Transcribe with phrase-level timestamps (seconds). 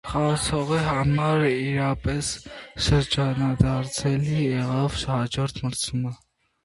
[0.09, 2.31] Խաղացողի համար իրապես
[2.87, 6.17] շրջադարձելի եղավ հաջորդ մրցաշրջանը։